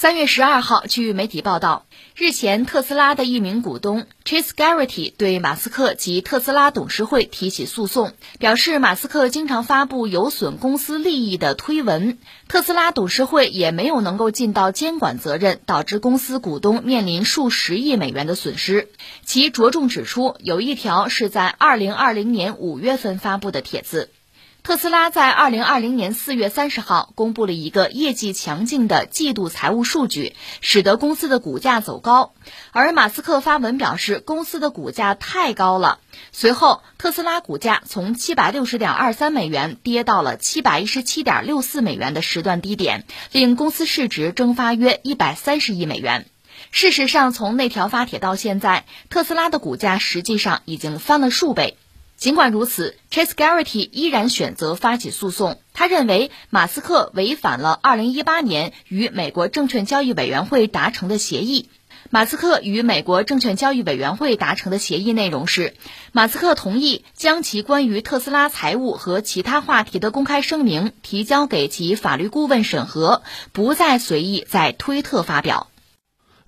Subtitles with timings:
[0.00, 18.90] 三月十二号，据媒体报道，日前特斯拉的一名股东 Chase Garrity 对马斯克及特斯拉董事会提起诉讼，表示马斯克经常发布有损公司利益的推文，特斯拉董事会也没有能够尽到监管责任，导致公司股东面临数十亿美元的损失。
[19.24, 24.10] 其着重指出，有一条是在二零二零年五月份发布的帖子。
[24.68, 32.34] 特斯拉在二零二零年四月三十号公布了一个业绩强劲的季度财务数据，使得公司的股价走高。
[32.72, 36.00] 而马斯克发文表示，公司的股价太高了。
[36.32, 46.26] 随后，特斯拉股价从七百六十点二三美元跌到了七百一十七点六四美元的时段低点，令公司市值蒸发约一百三十亿美元。
[46.72, 51.78] 事实上，从那条发帖到现在，特斯拉的股价实际上已经翻了数倍。
[52.18, 55.60] 尽管如此，Chase Garrity 依然选择发起诉讼。
[55.72, 61.68] 他认为马斯克违反了2018年与美国证券交易委员会达成的协议。
[62.10, 65.74] 马斯克与美国证券交易委员会达成的协议内容是：
[66.10, 75.68] 马斯克同意将其关于特斯拉财务和其他话题的公开声明提交给其法律顾问审核，不再随意在推特发表。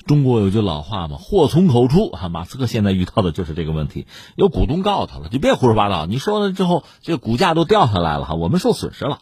[0.07, 2.29] 中国有句老话嘛，祸从口出啊！
[2.29, 6.07] 马斯克现在遇到的就是这个问题，有股东告他了，就别胡说八道。
[6.07, 9.21] 你说了之后，这个股价都掉下来了哈，我们受损失了。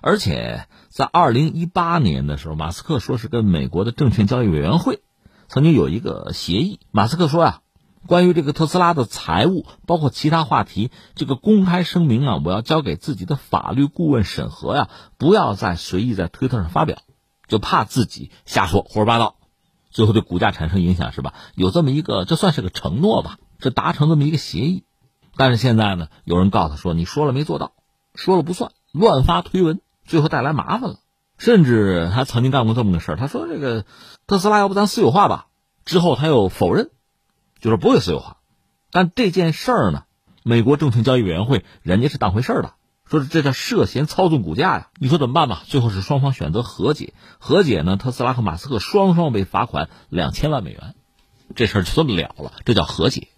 [0.00, 5.00] 而且在二零一八年的时候，马斯克说是跟美国的证券交易委员会
[5.48, 6.80] 曾经有一个协议。
[6.90, 7.60] 马斯克说呀，
[8.06, 16.98] 关于这个特斯拉的财务，包括其他话题，这个公开声明啊，我要交给自己的法律顾问审核呀，不要再随意在推特上发表，
[17.46, 19.36] 就怕自己瞎说胡说八道。
[19.96, 21.32] 最后对股价产生影响是吧？
[21.54, 23.38] 有这么一个，这算是个承诺吧？
[23.58, 24.84] 这达成这么一个协议，
[25.38, 27.72] 但是现在呢，有人告诉他说你说了没做到，
[28.14, 30.96] 说了不算，乱发推文，最后带来麻烦了。
[31.38, 33.86] 甚至他曾经干过这么个事儿，他说这个
[34.26, 35.46] 特斯拉要不咱私有化吧？
[35.86, 36.90] 之后他又否认，
[37.58, 38.36] 就是不会私有化。
[38.90, 40.02] 但这件事儿呢，
[40.42, 42.74] 美国证券交易委员会人家是当回事儿的。
[43.08, 44.88] 说这叫涉嫌操纵股价呀？
[44.98, 45.62] 你说怎么办吧？
[45.66, 47.14] 最后是双方选择和解。
[47.38, 50.96] 和解呢，特斯拉和马斯克双双被罚款两千万美元，
[51.54, 52.52] 这事儿就这么了了。
[52.64, 53.28] 这叫和解。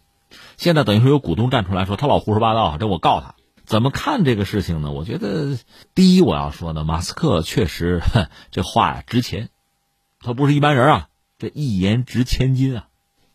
[0.57, 3.35] 现在等于说有股东站出来说他老胡说八道，这我告他。
[3.67, 4.91] 怎么看这个事情呢？
[4.91, 5.59] 我觉得
[5.95, 8.01] 第一我要说呢，马斯克确实
[8.51, 9.51] 这话呀值钱，
[10.21, 11.09] 他不是一般人啊，
[11.39, 12.89] 这一言值千金啊。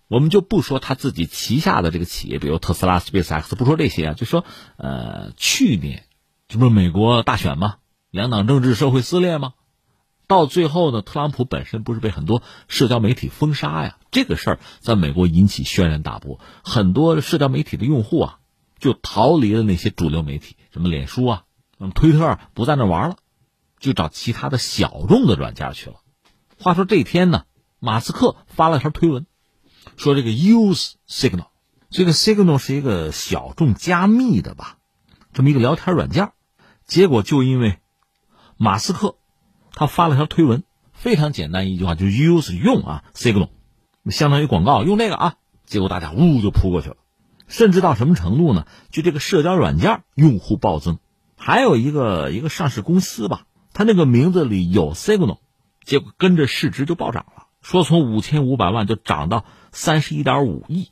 [0.08, 4.44] 我们就不说他自己旗下的这个企业，比如特斯拉、SpaceX，不说这些啊，就说
[4.78, 6.06] 呃去年。
[6.48, 7.78] 这不是美国大选吗？
[8.12, 9.54] 两党政治社会撕裂吗？
[10.28, 13.98] 到最后呢，特朗普本身不是被很多社交媒体封杀呀？
[14.12, 18.40] 这个事儿在美国引起轩然大波，很多社交媒体的用户啊，
[18.80, 21.44] 就逃离了那些主流媒体，什么脸书啊、
[21.78, 23.18] 什么推特，不在那玩了，
[23.80, 25.98] 就找其他的小众的软件去了。
[26.60, 27.44] 话说这天呢，
[27.80, 29.26] 马斯克发了条推文，
[29.98, 31.48] 说这个 Use Signal，
[31.90, 34.78] 这个 Signal 是一个小众加密的吧，
[35.34, 36.32] 这么一个聊天软件。
[36.86, 37.80] 结果就因为
[38.58, 39.18] 马斯克
[39.74, 43.50] 他发了条推文，非常简单一句话，就是 use 用啊，signal，
[44.10, 45.36] 相当于广告，用那个啊。
[45.66, 46.98] 结果大家呜就扑过去了，
[47.48, 48.68] 甚至到什么程度呢？
[48.92, 51.00] 就这个社交软件用户暴增，
[51.38, 55.40] 还有一个一个上市公司吧，它那个名字里有 signal，
[55.84, 60.92] 结果跟着市值就暴涨了，说从五千五百万就涨到三十一点五亿，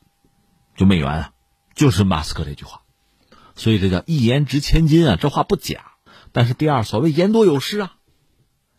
[0.74, 1.30] 就美元啊，
[1.74, 2.81] 就是马斯克这句话。
[3.54, 5.92] 所以这叫一言值千金啊，这话不假。
[6.32, 7.94] 但是第二，所谓言多有失啊，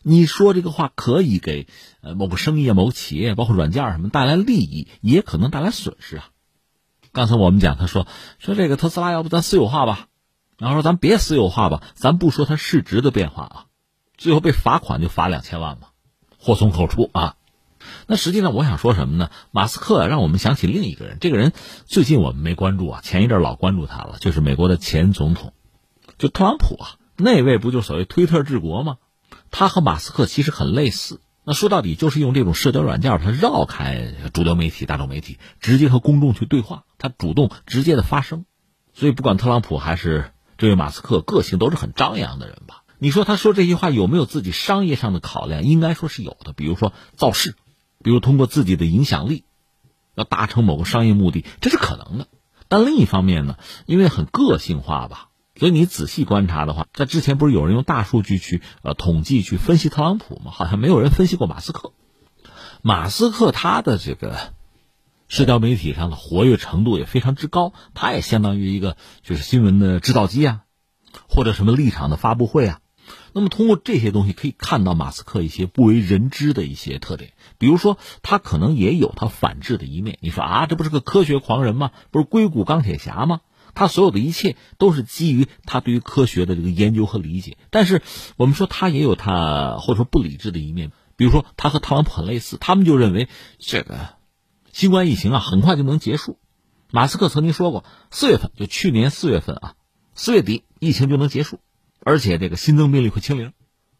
[0.02, 1.66] 你说这个话可以给
[2.00, 6.30] 呃某个生意、某个企业，包括软件什么带来利益，也可能带来损失啊。
[7.12, 8.06] 刚才我们讲，他说
[8.38, 10.08] 说这个特斯拉，要不咱私有化吧？
[10.58, 13.66] 然后说咱别私有化吧，咱不说它市值的变化啊，
[14.16, 15.88] 最后被罚款就罚两千万嘛，
[16.38, 17.36] 祸从口出啊。
[18.06, 19.30] 那实际上我想说什么呢？
[19.50, 21.52] 马斯克让我们想起另一个人，这个人
[21.86, 25.52] 最近我们没关注啊，前一阵老关注他了，就是美国的前总统，
[26.18, 28.96] 就特朗普啊，那位不就所谓推特治国吗？
[29.50, 38.44] 他和马斯克其实很类似，那说到底就是用这种社交软件，他绕开主流媒体、大众媒体，直接和公众去对话，他主动直接的发声，
[38.92, 42.82] 所以不管特朗普还是这位马斯克，个性都是很张扬的人吧？
[42.98, 45.64] 你说他说这些话有没有自己商业上的考量？
[45.64, 47.54] 应该说是有的，比如说造势。
[48.04, 49.44] 比如通过自己的影响力，
[50.14, 52.28] 要达成某个商业目的，这是可能的。
[52.68, 53.56] 但另一方面呢，
[53.86, 60.50] 因为很个性化吧，所以你仔细观察的话，在之前不是有人用大数据去呃统计去分析特朗普吗？
[60.52, 61.92] 好像没有人分析过马斯克。
[62.82, 64.52] 马斯克他的这个
[65.26, 70.60] 社交媒体上的活跃程度也非常之高，他也相当于一个就是新闻的制造机啊，
[71.26, 72.80] 或者什么立场的发布会啊，
[73.34, 80.18] 那么通过这些东西可以看到马斯克一些不为人知的一些特点，比如说他可能也有他反智的一面。
[80.20, 81.90] 你说啊，这不是个科学狂人吗？
[82.12, 83.40] 不是硅谷钢铁侠吗？
[83.74, 87.58] 他所有的一切都是基于他对于科学的这个研究和理解。
[87.70, 88.02] 但是
[88.36, 93.28] 我们说他也有他或者说不理智的一面，比如说他和特朗普很类似，他们就认为
[93.58, 94.10] 这个
[94.72, 96.38] 新冠疫情啊很快就能结束。
[96.92, 99.74] 马斯克曾经说过，四月份就去年四月份啊，
[100.14, 101.58] 四月底疫情就能结束。
[102.04, 103.52] 而且这个新增病例会清零，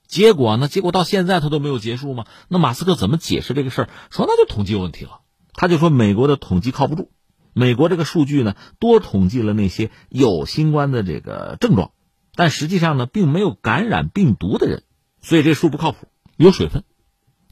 [0.07, 0.69] 结果呢？
[0.69, 2.27] 结果到现在他都没有结束吗？
[2.49, 3.89] 那马斯克怎么解释这个事儿？
[4.11, 5.23] 说那就统计问题了。
[5.55, 7.11] 他就说美国的统计靠不住，
[7.55, 11.93] 美国这个数据呢多统计了那些有新冠的这个症状，
[12.35, 14.83] 但实际上呢并没有感染病毒的人，
[15.23, 16.07] 所以这数不靠谱，
[16.37, 16.85] 有水分。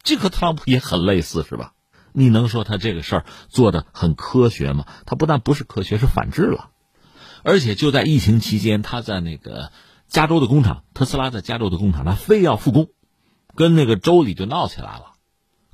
[0.03, 1.73] 这和特朗普也很类似，是吧？
[2.13, 4.85] 你能说他这个事儿做的很科学吗？
[5.07, 6.69] 他不但不是科学，是反制了。
[7.43, 9.73] 而且就在疫情期间，他在那个。
[10.13, 12.91] 加州的工厂，特斯拉在加州的工厂，他非要复工，
[13.55, 15.15] 跟那个州里就闹起来了。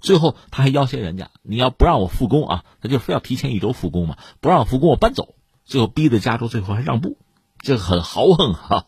[0.01, 5.35] 最后他还要挟人家，你要不让我复工啊，他就非要提前一周复工嘛，不让我复工我搬走。
[5.65, 7.19] 最后逼得加州最后还让步，
[7.59, 8.87] 这很豪横哈。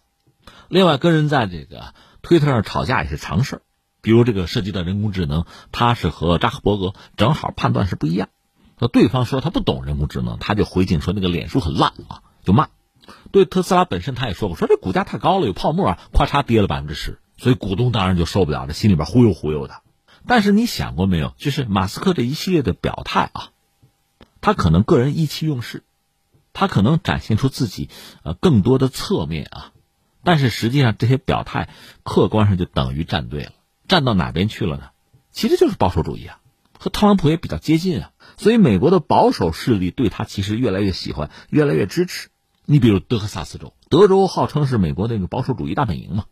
[0.68, 3.62] 另外跟人在这个推特上吵架也是常事
[4.02, 8.28] 比如这个涉及到人工智能，他是和扎克伯格正好判断是不一样，
[8.78, 12.68] 那对方说他不懂人工智能，他就回敬说那个脸书很烂啊，就骂。
[13.32, 19.82] 对特斯拉本身，他也说过，说这股价太高了，有泡沫啊，咵嚓跌了百分之十，所以股东当然就受不了，这心里边忽悠忽悠的。
[20.26, 23.50] 但是你想过没有，就是马斯克这一系列的表态啊，
[24.40, 25.82] 他可能个人意气用事，
[26.52, 27.88] 他可能展现出自己
[28.22, 29.72] 呃更多的侧面啊，
[30.22, 31.70] 但是实际上这些表态
[32.02, 33.52] 客观上就等于站队了，
[33.88, 34.90] 站到哪边去了呢？
[35.32, 36.40] 其实就是保守主义啊，
[36.78, 42.28] 和特朗普也比较接近啊，所以美国的保守势力对他其实越来越喜欢，越来越支持。
[42.70, 46.26] 你比如德克萨斯州，德州号称是美国那个保守主义大本营嘛，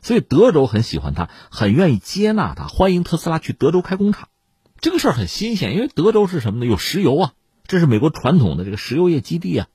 [0.00, 4.30] 所以德州很喜欢他，很愿意接纳他，欢迎特斯拉去德州开工厂。
[4.80, 6.64] 这个事儿很新鲜，因为德州是什么呢？
[6.64, 7.32] 有石油啊，
[7.66, 9.68] 这是美国传统的这个石油业基地啊。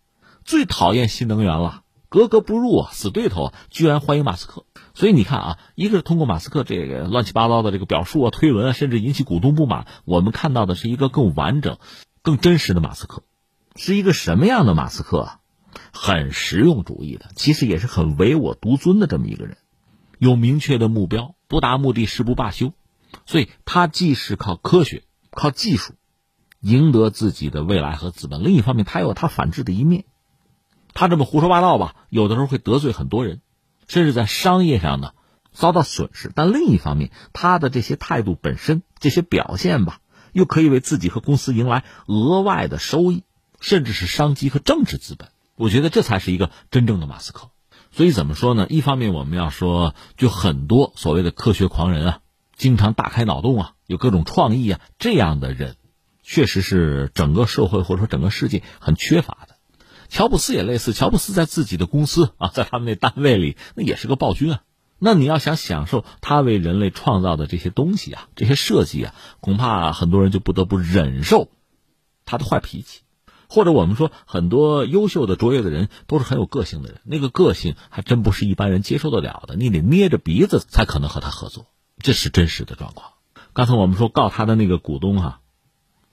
[0.44, 4.66] 最讨厌新能源了，格格不入啊，死对头，居然欢迎马斯克。
[4.96, 11.78] 所以你看啊，一个是通过马斯克这个乱七八糟的这个表述啊、推文啊，甚至引起股东不满，我们看到的是一个更完整、
[12.24, 13.22] 更真实的马斯克，
[13.76, 15.40] 是一个什么样的马斯克啊？
[15.94, 19.58] 很实用主义的，其实也是很唯我独尊的这么一个人，
[20.18, 22.74] 有明确的目标，不达目的誓不罢休，
[23.26, 25.94] 所以他既是靠科学、靠技术
[26.62, 30.06] 赢得自己的未来和资本，另一方面他有他反制的一面，
[30.94, 33.42] 他这么胡说八道吧，有的时候会得罪很多人，
[33.88, 35.12] 甚至在商业上呢
[35.52, 43.24] 遭到损失，但另一方面他的这些态度本身、这些表现吧，又可以为自己和公司迎来额外的收益，
[43.60, 45.30] 甚至是商机和政治资本。
[45.58, 47.50] 我觉得这才是一个真正的马斯克，
[47.92, 48.68] 所以怎么说呢？
[48.70, 52.20] 一方面我们要说，就很多所谓的科学狂人啊，
[52.56, 55.76] 经常大开脑洞啊，有各种创意啊，这样的人，
[56.22, 59.56] 确实是整个社会或者说整个世界很缺乏的。
[60.10, 64.62] 乔布斯也类似，乔布斯在自己的公司啊，在他们那单位里，那也是个暴君啊。
[65.00, 71.50] 那你要想享受他为人类创造的这些东西啊，这些设计啊，恐怕很多人就不得不忍受
[72.26, 73.02] 他的坏脾气。
[73.50, 81.68] 或者我们说，很多优秀的卓越的人都是很有个性的人，那个个性还真不是一般人接受得了的，你得捏着鼻子才可能和他合作，
[82.00, 83.12] 这是真实的状况。
[83.54, 85.40] 刚才我们说告他的那个股东哈，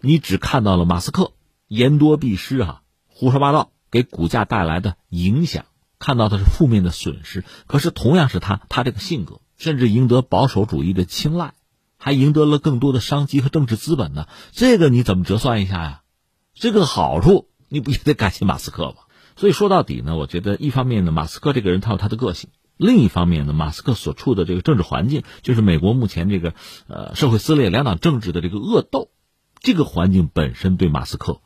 [0.00, 1.32] 你只看到了马斯克
[1.68, 5.66] 言多必失哈，胡说八道给股价带来的影响，
[5.98, 7.44] 看到的是负面的损失。
[7.66, 11.54] 可是同样是他，他这个性格，甚至赢得保守主义的青睐，
[11.98, 16.00] 还赢得了更多的商机和政治资本呢，这个你怎么折算一下呀？
[16.54, 18.96] 这个好处你不也得感谢马斯克吗？
[19.36, 26.54] 所以说到底呢，我觉得一方面呢，马斯克这个人他有他的个性；另一方面呢，马斯克所处的这个政治环境，就是美国目前这个
[26.86, 29.10] 呃社会撕裂、两党政治的这个恶斗，
[29.58, 31.40] 这个环境本身对马斯克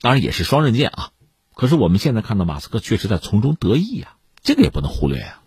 [0.00, 1.10] 当然也是双刃剑啊。
[1.54, 5.41] 可是我们现在看到马斯克确实在从中得益啊，这个也不能忽略呀。